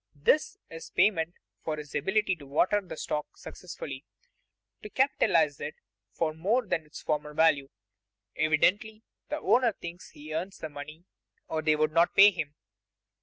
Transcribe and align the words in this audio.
This 0.15 0.57
is 0.71 0.89
payment 0.89 1.35
for 1.63 1.77
his 1.77 1.93
ability 1.93 2.35
to 2.37 2.47
water 2.47 2.81
the 2.81 2.97
stock 2.97 3.37
successfully, 3.37 4.03
to 4.81 4.89
capitalize 4.89 5.59
it 5.61 5.75
for 6.11 6.33
more 6.33 6.65
than 6.65 6.87
its 6.87 7.03
former 7.03 7.35
value. 7.35 7.69
Evidently 8.35 9.03
the 9.29 9.39
owners 9.39 9.75
think 9.79 10.01
he 10.11 10.33
earns 10.33 10.57
the 10.57 10.69
money 10.69 11.05
or 11.47 11.61
they 11.61 11.75
would 11.75 11.91
not 11.91 12.15
pay 12.15 12.31
him. 12.31 12.55